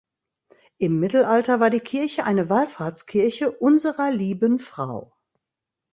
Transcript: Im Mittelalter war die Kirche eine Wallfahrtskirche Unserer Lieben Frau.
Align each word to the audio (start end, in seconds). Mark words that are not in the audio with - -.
Im 0.79 0.99
Mittelalter 0.99 1.59
war 1.59 1.69
die 1.69 1.79
Kirche 1.79 2.23
eine 2.23 2.49
Wallfahrtskirche 2.49 3.51
Unserer 3.51 4.09
Lieben 4.09 4.57
Frau. 4.57 5.13